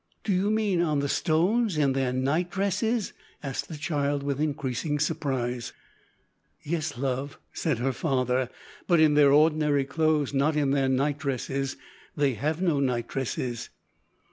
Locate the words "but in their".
8.87-9.31